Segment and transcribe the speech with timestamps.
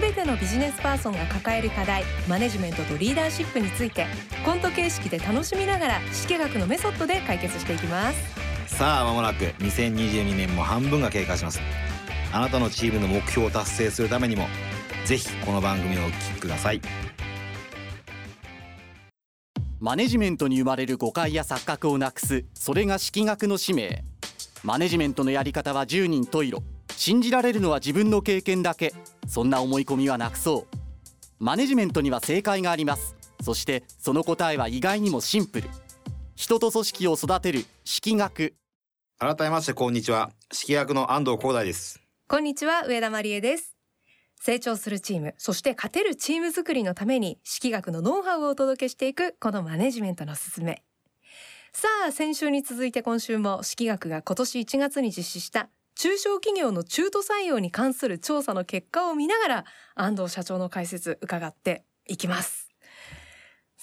[0.00, 4.06] 全てのビジネスパーソンが抱える課題マネジメントとリーダーシップについて
[4.44, 8.76] コント形式で楽しみながら式学のメソッドで解決していきます。
[8.76, 11.60] さあ間もなく2022年も半分が経過します。
[12.32, 14.46] あなたのチームの目標を達成するためにも
[15.04, 16.80] ぜひこの番組をお聞きください。
[19.80, 24.04] マネジメントに生まれる誤解や錯覚をなくすそれが式学の使命。
[24.62, 26.62] マネジメントのやり方は10人十色
[26.98, 28.92] 信じられるのは自分の経験だけ。
[29.28, 30.76] そんな思い込みはなくそう。
[31.38, 33.14] マネジメントには正解があります。
[33.40, 35.70] そしてその答えは意外にもシンプル。
[36.34, 38.54] 人と組織を育てる式学。
[39.16, 40.32] 改めましてこんにちは。
[40.52, 42.00] 式役の安藤光大です。
[42.26, 43.76] こんにちは上田真理恵です。
[44.42, 50.82] 成長するチームそして勝てるチーム作りのために式学のノウハウをお届けしていくこのマネジメントのすすめ。
[51.72, 55.68] さあ先週に続いて今週も式学が今年1月に実施した
[55.98, 59.64] 中小企業の中途採用に関する調査の結果を見ながら
[59.96, 62.68] 安藤社長の解説伺っていきます。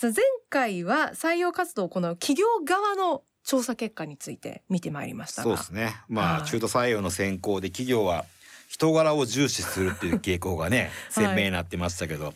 [0.01, 0.13] 前
[0.49, 5.43] 回は採用活動を行う企業側の調査結果について見てまいりましたが。
[5.43, 5.93] そうですね。
[6.07, 6.49] まあ、はい。
[6.49, 8.23] 中途採用の選考で企業は
[8.69, 12.33] 人柄を重視するっていう傾向がね 鮮明になってましたけど、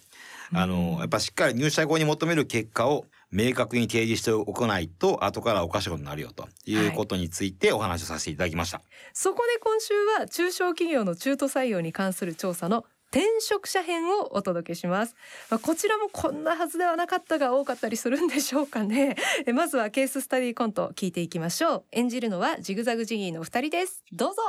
[0.52, 8.82] あのやっぱしっかり入社後に求める結果を明確に提示しておかないと後からおかしいことになるよということについてお話をさせていただきました。
[9.14, 15.16] そこで今週は中小企業の中途採用に関する調査の転職者編をお届けします。
[15.50, 19.16] まあこちらもこんなはずではなかったが多かったりするんでしょうかね。
[19.46, 21.86] え まずはケーススタディコント聞いていきましょう。
[21.92, 24.04] 演じるのはジグザグジギーのお二人です。
[24.12, 24.42] どうぞ。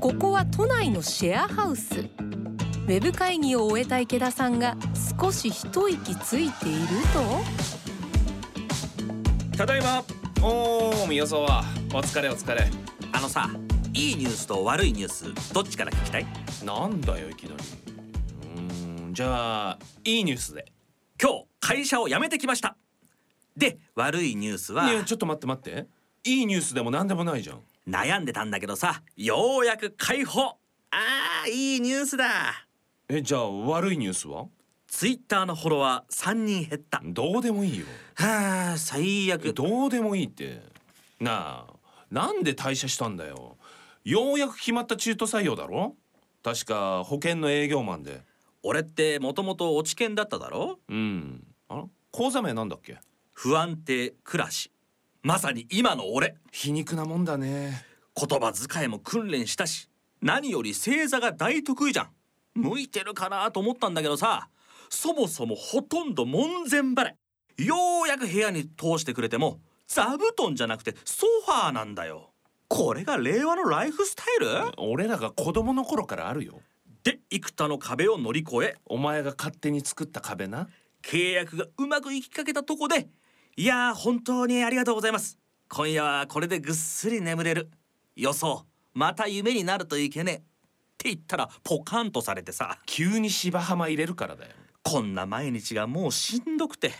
[0.00, 2.41] ここは都内のシェアハウス。
[2.82, 4.76] ウェブ会議を終えた池田さんが
[5.20, 6.88] 少し一息ついている
[9.52, 9.56] と？
[9.56, 10.02] ただいま。
[10.42, 11.62] おー宮沢。
[11.94, 12.66] お疲れお疲れ。
[13.12, 13.48] あのさ
[13.94, 16.26] いいニュースと悪いニュースどっちから聞きたい？
[16.64, 17.62] なんだよいきなり。
[18.56, 20.72] うーんじゃあいいニュースで。
[21.22, 22.76] 今日会社を辞めてきました。
[23.56, 24.90] で悪いニュースは？
[24.90, 25.86] いやちょっと待って待って。
[26.24, 27.60] いいニュースでもなんでもないじゃん。
[27.88, 30.58] 悩んでたんだけどさようやく解放。
[30.90, 32.66] あーいいニュースだ
[33.08, 34.46] えじゃあ悪いニュースは？
[34.86, 37.00] ツイッターのフォロワー3人減った。
[37.04, 37.86] どうでもいいよ。
[38.14, 40.60] はあ最え悪どうでもいいって。
[41.20, 41.74] なあ
[42.10, 43.56] なんで退社したんだよ。
[44.04, 45.94] ようやく決まった中途採用だろ？
[46.42, 48.22] 確か保険の営業マンで。
[48.62, 50.78] 俺ってもともと落ち研だっただろ？
[50.88, 51.44] うん。
[51.68, 52.98] あ講座名なんだっけ？
[53.32, 54.70] 不安定暮らし。
[55.22, 56.36] まさに今の俺。
[56.50, 57.84] 皮肉なもんだね。
[58.14, 59.88] 言葉遣いも訓練したし
[60.20, 62.08] 何より正座が大得意じゃん
[62.54, 64.48] 向いてるかなと思ったんだけどさ
[64.88, 67.12] そもそもほとんど門前払
[67.58, 67.64] い。
[67.66, 72.30] ようやく部屋に通してくれても座布団じゃなくてソファーなんだよ。
[72.68, 74.72] これが令和のライフスタイル？
[74.78, 76.60] 俺らが子供の頃からあるよ。
[77.04, 80.68] で幾多の壁を乗り越えお前が勝手に作った壁な。
[81.02, 83.08] 契約がうまくいきかけたとこで
[83.56, 85.38] いやー本当にありがとうございます。
[85.68, 87.70] 今夜はこれでぐっすり眠れる。
[88.14, 90.51] 予想また夢になるといけねえ
[91.02, 94.52] って言ったらポカンとされてさ急に芝浜入れるからだよ。
[94.84, 96.92] こんな毎日がもうしんどくて。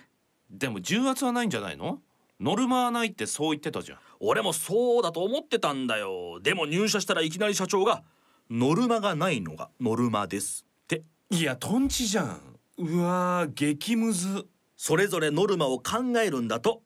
[0.50, 2.00] でも重圧はないんじゃないの？
[2.40, 3.98] ノルマはないってそう言ってたじゃん。
[4.18, 6.40] 俺もそうだと思ってたんだよ。
[6.42, 8.02] でも入社したらいきなり社長が
[8.50, 11.02] ノルマがないのがノルマですって。
[11.30, 12.40] いやトンチじゃん。
[12.78, 14.46] うわー激ムズ。
[14.76, 16.82] それぞれノルマを考えるんだと。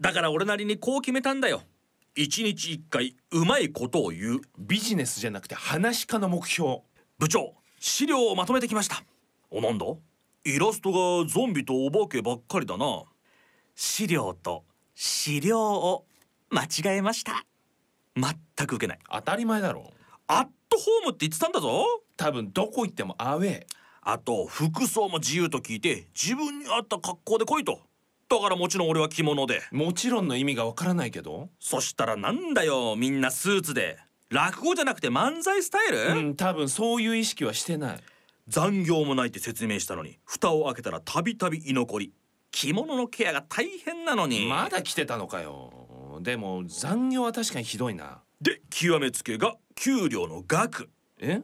[0.00, 1.62] だから俺なりにこう決めたんだよ
[2.20, 4.40] 一日一回うまいことを言う。
[4.58, 6.80] ビジネスじゃなくて話し家の目標。
[7.16, 9.04] 部長資料をまとめてきました。
[9.52, 9.86] おなんだ？
[10.44, 10.90] イラスト
[11.22, 13.04] がゾンビとお化けばっかりだな。
[13.76, 14.64] 資料と
[14.96, 16.06] 資料を
[16.50, 17.46] 間違えました。
[18.16, 18.98] 全く受けない。
[19.12, 19.92] 当たり前だろ。
[20.26, 21.84] アットホームって言ってたんだぞ。
[22.16, 23.62] 多分どこ行ってもアウェー。
[24.02, 27.78] あと服装も自由と聞いて自分に合った格好で来いと
[28.28, 29.62] だからもちろん俺は着物で。
[29.72, 31.48] もちろんの意味がわからないけど。
[31.58, 33.98] そしたらなんだよみんなスーツで。
[34.30, 37.98] 落語じゃなくて漫才スタイル、うん多分そういう意識はしてない。
[38.46, 42.12] 残業もないって説明したのに蓋を開けたらたびたび居残り。
[42.50, 44.46] 着物のケアが大変なのに。
[44.46, 46.18] まだ来てたのかよ。
[46.20, 48.20] でも残業は確かにひどいな。
[48.40, 50.90] で極めつけが給料の額。
[51.20, 51.42] え？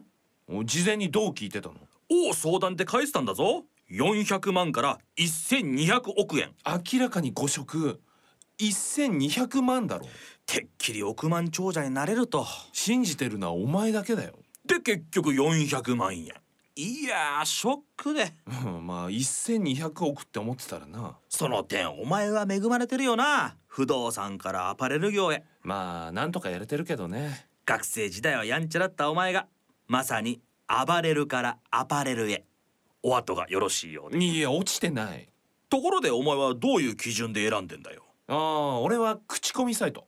[0.65, 1.75] 事前にどう聞いてたの？
[2.29, 6.51] を相談で返したんだぞ400万から1200億円。
[6.65, 8.01] 明らかに誤植
[8.59, 10.05] 1200万だろ。
[10.45, 12.45] てっきり億万長者になれると。
[12.73, 14.33] 信じてるのはお前だけだよ。
[14.65, 16.33] で結局400万円。
[16.77, 18.33] いやーショックで。
[18.65, 21.15] うんまあ1200億って思ってたらな。
[21.29, 23.55] その点お前は恵まれてるよな。
[23.67, 25.45] 不動産からアパレル業へ。
[25.61, 27.47] まあなんとかやれてるけどね。
[27.65, 29.47] 学生時代はやんちゃだったお前が
[29.87, 32.43] まさに暴れるからアパレルへ
[33.07, 35.29] お後がよろしいようでいや落ちてない。
[35.69, 38.03] ところでお前はどういう基準で選んでんだよ？
[38.27, 40.07] ああ俺は口コミサイト。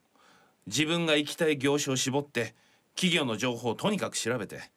[0.66, 2.56] 自分が行きたい業種を絞って
[2.96, 4.72] 企業の情報をとにかく調べて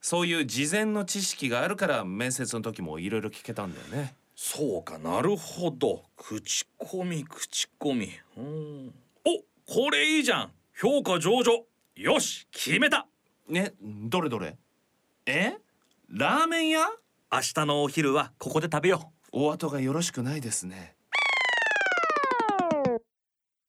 [0.00, 4.14] そういう事前の知識があるから面接の時もいろいろ聞けたんだよね。
[4.34, 6.04] そうかなるほど。
[6.16, 8.08] 口コミ口コミ。
[8.36, 8.94] うん。
[9.26, 10.52] おこれいいじゃん。
[10.80, 11.64] 評価上々。
[11.96, 13.06] よし決めた。
[13.46, 14.56] ねどれどれ？
[15.26, 15.52] え？
[16.08, 16.86] ラーメン屋？
[17.30, 20.94] 明日のお昼はここで食べよお後がよろしくないですね。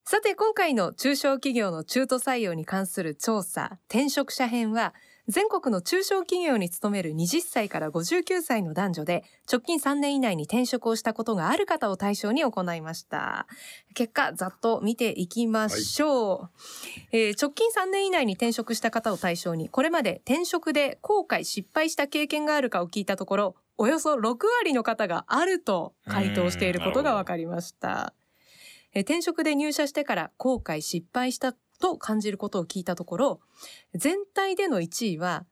[0.05, 4.93] さて今回の中小企業の中途採用に関する調査転職者編は
[5.29, 13.45] 全国の中小企業に勤める20歳から59歳の男女で直近3年以内に転職をしたことがある方を対象に行いました。
[13.93, 16.49] 結果ざっと見ていきましょう、
[17.11, 28.13] えー直近3年以内に転職した方を対象にこれまで転職で後悔失敗した経験があるかを聞いたところおよそ6割の方があると回答していることが分かりました。
[28.93, 33.39] えー転職で入社してから後悔失敗したと感じることを聞いたところ
[33.95, 35.45] 全体での1位は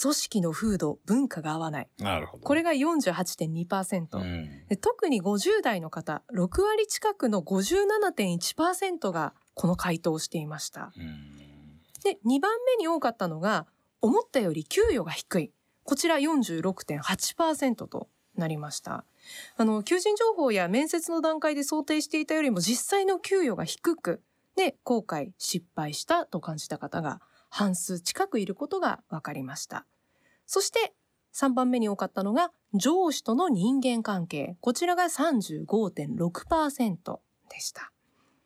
[0.00, 1.88] 組織の風土文化が合わない。
[1.98, 2.44] なるほど。
[2.44, 4.66] これが48.2%、うん。
[4.68, 10.92] で特に50代の方6割近くの57.1%がこの回答をしていました。
[10.96, 11.78] うん。
[12.02, 13.66] で2番目に多かったのが
[14.00, 15.52] 思ったより給与が低い。
[15.84, 19.04] こちら46.8%となりました。
[19.56, 24.22] あの求人情報や面接の段階で想定していたよりも実際の給与が低く
[24.56, 29.86] で後悔失敗したと感じた方が半数近くいることが分かりました。
[30.46, 30.92] そして
[31.34, 34.56] 3番目に多かったのが上司との人間関係。
[34.60, 37.18] こちらが35.6%
[37.50, 37.92] でした。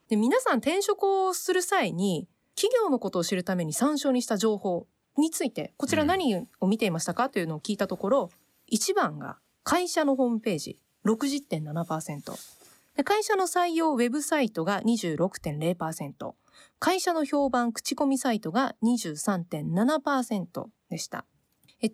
[0.09, 4.87] で皆さん転職をする際に企業のことを知るために参照にした情報
[5.17, 8.31] についてこちら何を見ていましたかというのを聞いたところ、
[8.73, 12.66] 1番が会社のホームページ60.7%
[13.05, 16.33] 会社の採用ウェブサイトが26.0%
[16.79, 21.27] 会社の評判口コミサイトが23.7%でした。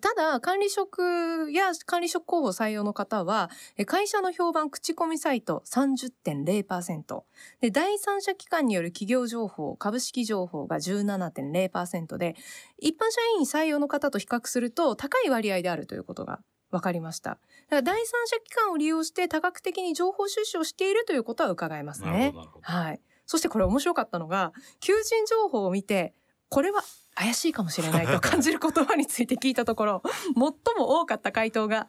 [0.01, 3.49] ただ管理職や管理職候補採用の方は
[3.85, 7.23] 会社の評判口コミサイト30.0%
[7.59, 12.35] で第三者機関による企業情報株式情報が17.0%で
[12.79, 16.39] 一般社員採用の方と比較すると高い割合であるということが
[16.73, 17.31] 分かりました。
[17.31, 17.39] だか
[17.69, 22.33] ら第三者機関を利用して多角的に情報収集をしているということは伺えますね。
[22.61, 22.99] はい。
[23.25, 26.13] そしてこれ面白かったのが求人情報を見て
[26.49, 26.83] これは
[27.15, 30.03] 怪しいかもしれないと感じる言葉について聞いたところ
[30.35, 31.87] 最も多かった回答が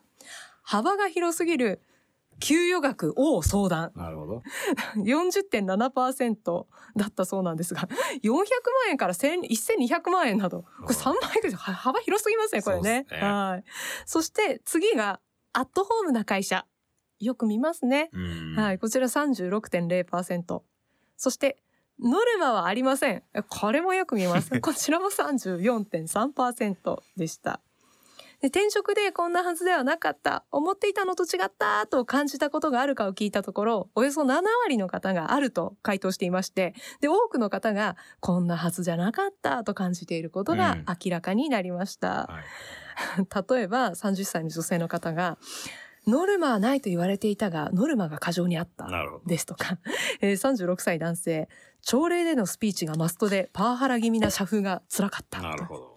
[0.63, 1.81] 幅が広すぎる
[2.45, 3.93] 給与額を相談。
[3.97, 4.43] なるほど。
[4.97, 7.89] 40.7%だったそうなんですが
[8.23, 8.45] 400万
[8.91, 13.07] 円から1000 1200万円などこれ3倍ぐらいは幅広すぎますねこれね。
[13.11, 13.19] ね。
[13.19, 13.65] はい。
[14.05, 15.21] そして次が
[15.53, 16.67] アットホームな会社。
[17.21, 18.11] よく見ますね。
[18.13, 18.57] うん。
[18.57, 20.63] はい、こちら36.0%。
[21.17, 21.57] そして、
[22.01, 23.23] ノルマはありません。
[23.49, 24.51] これもよく見ます。
[24.61, 27.61] こちらも34.3%でした。
[28.45, 40.85] で転職でこんなはずではなかった、思っていたのと違ったと感じたことがあるかを聞いたところ、およそ7割の方があると回答していまして、で、多くの方がこんなはずじゃなかったと感じていることがうん。
[40.87, 42.27] 明らかになりました。
[42.27, 42.41] は
[43.17, 43.55] い。
[43.57, 45.39] 例えば30歳の女性の方が
[46.07, 48.87] ノルマはないと言われていたがノルマが過剰にあった。
[49.25, 49.79] ですとか、
[50.21, 51.49] えー、36歳男性。
[51.81, 55.94] 朝礼でのスピーチがマストでパワハラ気味な社風が辛かったなるほど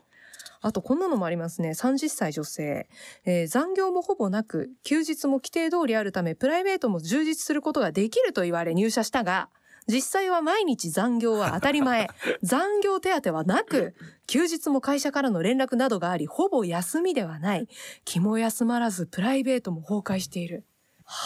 [0.61, 1.69] あとこんなのもありますね。
[1.71, 2.89] 30歳女性、
[3.25, 9.49] えー残業もほぼなく休日も規定通りあるためプライベートも充実することができると言われ入社したが
[9.87, 12.09] 実際は毎日残業は当たり前。
[12.43, 13.95] 残業手当はなく
[14.27, 17.67] 休日も会社からの連絡などがありほぼ休みではない。
[18.03, 20.65] 気も休まらずプライベートも崩壊している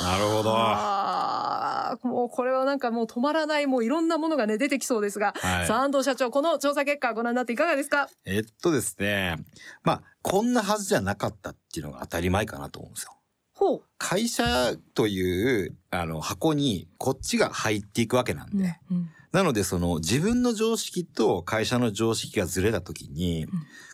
[0.04, 0.54] なるほど。
[0.56, 5.68] あーもうこれはなんかもう止まらないもういろんなものがね出てきそうですが、はい。
[5.68, 8.08] さあ安藤社長この調査結果ご覧になっていかがですか？
[8.26, 9.38] えっとですね。
[9.84, 13.18] まあこんなはずじゃなかったっていうのが当たり前かなと思うんですよ。
[13.54, 23.48] ほう、会社というあの箱にこっちが入っていくわけなんで、うんうんなのでその自分の常識と会社の常識がずれた時に、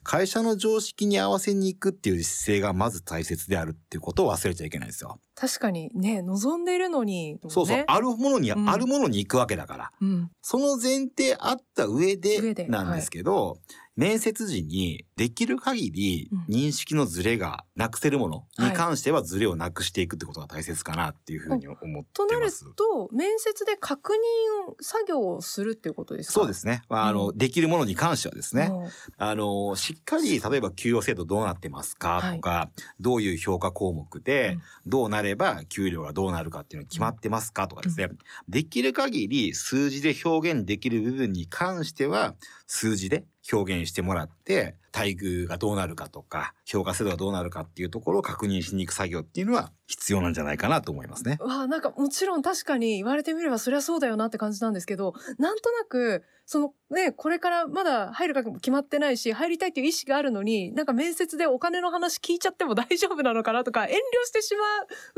[0.03, 5.20] 会社の常識に合わせに行くっていう姿勢がまず大切であるっていうことを忘れちゃいけないんですよ。
[5.36, 8.70] 確かにね望んでいるのに、そうそう、ねあるものに、うん。
[8.70, 9.91] あるものに行くわけだから。
[10.01, 13.58] うん、その前提あった上上ででなんですけど、
[13.98, 22.63] 面接時にできる限りうん認識のズレがなくせるものに関してはズレをなくしていくってことが大切かなっていうふうに思ってとなるます。
[22.75, 26.34] と面接で確認作業をするっていうことですか？
[26.34, 26.84] そうですね。
[26.89, 28.70] まあ、あの、うできるものに関してはですね。
[28.70, 38.10] もあの、しっかり、例えば給与制度どうなってますかとか、どういう評価項目で、うんどうなれば給料がどうなるかっていうの決まってますかとかですね。
[38.48, 42.36] できる限り数字で表現できる部分に関しては、
[42.68, 51.38] 数字で表現してもらって、待遇がどうなるかとか、評価制度がどうなるかっていうところを確認しに行く作業っていうのは必要なんじゃないかなと思いますね。
[51.39, 64.63] うわあなんかもちろん確かに言われてみればそりゃそうだよなって感じなんですけどなんとなくそのねこれからまだ入るかも決まってないし入りたいっていう意思があるのになんか面接でお金の話聞いちゃっても大丈夫なのかなとか遠慮してしま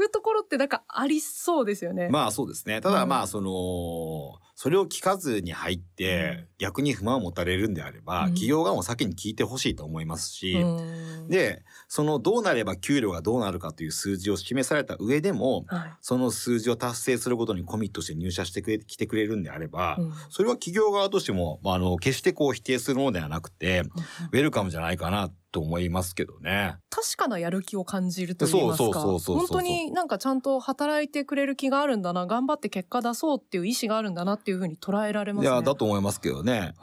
[0.05, 2.09] うところってなんかありそうですよね。
[2.09, 2.81] まあそうですね。
[2.81, 8.27] ただうんまあその、それを聞かずに入って逆に不満を持たれるんであれば、うん。
[8.31, 11.29] 企業側も先に聞いてほしいと思いますし、うん。
[11.29, 15.93] で、そのどうなれば給料がどうなるかという数字を示された上でも、はい。
[16.01, 20.13] その数字を達成することにコミットして入社してくれ、来てくれるんであれば、うん。
[20.29, 23.83] それは企業側としても、まあ、あの、決してこう否定するものではなくて、
[24.33, 26.77] ウェルカムじゃないかなと思いますけどね。
[26.89, 35.51] 確かなやる気を感じると言いますかそうそうそうそうそう本当になんかちゃんと働いてくれる気があるんだな頑張って結果出そうっていう意思があるんだなっていうふうに捉えられますね。
[35.51, 36.73] いや、だと思いますけどね。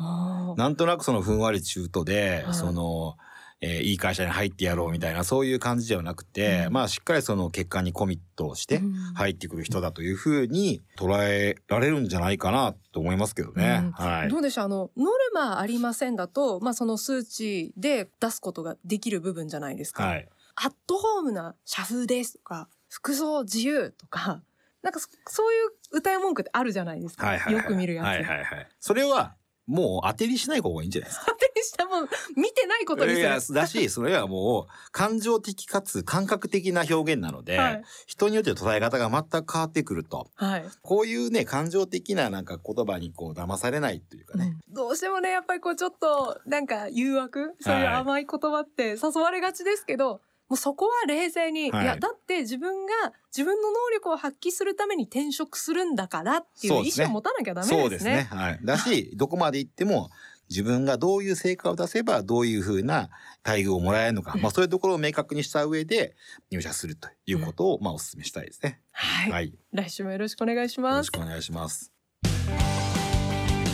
[0.57, 3.17] なんとなくそのふんわり中途で、はいその、
[3.61, 13.81] えーいい会社に入ってやろうみたいな、そういう感じではなくて、うんまあしっかりその結果にコミットしてうん入ってくる人だというふうに捉えられるんじゃないかなと思いますけどね。
[13.85, 14.39] うんはいど。
[14.39, 14.65] うでしょう？
[14.65, 20.05] あのノルマありませんだと、まあ、その数値で出すことができる部分じゃないですか。
[20.05, 20.29] はい。
[20.57, 24.43] アットホームな社風ですとか服装自由とか
[24.83, 27.65] なんかそそういう歌い文句ってあるじゃないですか、はいはいはい。
[27.65, 28.07] よく見るやつ。
[28.07, 28.69] はいはいはい。
[28.79, 29.35] それは、
[29.67, 31.27] もう当てにしない方がいいんじゃないですか？
[31.29, 31.91] 当てにしても
[32.37, 33.21] 見てないことにする。
[33.21, 40.29] いや、だし、それはもう、感情的かつ感覚的な表現なので、はい人によって捉え方が全く変わってくると。
[40.35, 44.57] はいこういうね、感情的ななんか言葉にこう騙されないというかね。
[44.69, 47.55] どうしてもねやっぱりこうちょっとなんか誘惑？
[47.61, 52.93] そういう甘い言葉って誘われがちですけど、もうそこは冷静に、はいい、やだって自分が
[53.37, 57.81] 自分の能力を発揮するために転職するんだからっていう意そうですね思を持たなきゃダメですね。
[57.81, 58.29] そうですね。
[58.31, 58.61] はい。
[58.63, 60.11] だし、どこまで行っても、
[60.49, 63.11] 自分がどういう成果を出せばどういうふうな
[63.45, 66.15] 待遇をもらえるのか、まあそういうところを明確にした上で
[66.53, 68.81] 入社するということを、まあお勧めしたいですね。
[68.93, 69.47] はい、はい。
[69.49, 71.93] よ来週もよろしくお願いしますろしくお願いします。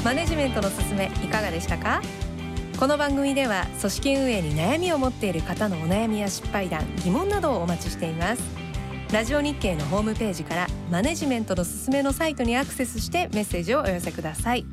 [0.03, 2.01] マネジメントのすすめいかがでしたか？
[2.83, 8.43] この番組では組織運営に悩みを持っている方のお悩みや失敗談疑問などをお待ちしています。
[9.13, 14.67] ラジオ日経のホームページからマネジメントのすすめのサイトにアクセスしてメッセージをお寄せください。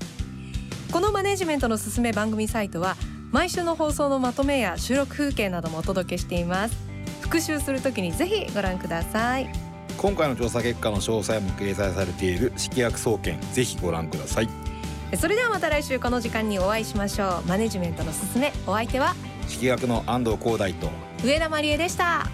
[0.92, 2.98] このマネジメントのすすめ番組サイトは
[3.30, 6.76] 毎週の放送のまとめや収録風景などもお届けしています。
[7.22, 9.52] 復習するときにぜひご覧ください。
[9.98, 14.69] 今回の調査結果の詳細も掲載されている式約総研、ぜひご覧ください。
[15.18, 17.48] それではまた来週この時間にお会いしましょう。
[17.48, 19.16] マネジメントのすすめお相手は？
[19.48, 20.90] 式学の安藤光大と、
[21.26, 22.28] 上田まりえでした。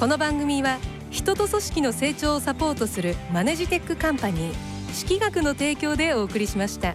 [0.00, 0.78] この番組は
[1.10, 6.94] 人と組織の成長をサポートするマネジテックカンパニー識学の提供でお送りしました。